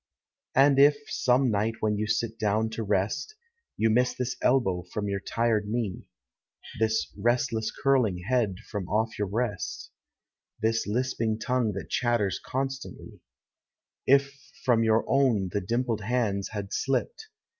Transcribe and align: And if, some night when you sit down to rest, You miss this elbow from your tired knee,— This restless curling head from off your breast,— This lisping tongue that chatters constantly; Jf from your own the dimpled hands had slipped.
And 0.55 0.79
if, 0.79 0.97
some 1.09 1.51
night 1.51 1.75
when 1.79 1.95
you 1.95 2.07
sit 2.07 2.39
down 2.39 2.71
to 2.71 2.81
rest, 2.81 3.35
You 3.77 3.91
miss 3.91 4.15
this 4.15 4.35
elbow 4.41 4.81
from 4.91 5.07
your 5.07 5.19
tired 5.19 5.67
knee,— 5.67 6.07
This 6.79 7.13
restless 7.15 7.69
curling 7.69 8.17
head 8.27 8.55
from 8.71 8.89
off 8.89 9.19
your 9.19 9.27
breast,— 9.27 9.91
This 10.63 10.87
lisping 10.87 11.37
tongue 11.37 11.73
that 11.73 11.91
chatters 11.91 12.39
constantly; 12.43 13.19
Jf 14.09 14.31
from 14.65 14.83
your 14.83 15.05
own 15.07 15.49
the 15.53 15.61
dimpled 15.61 16.01
hands 16.01 16.47
had 16.49 16.73
slipped. 16.73 17.27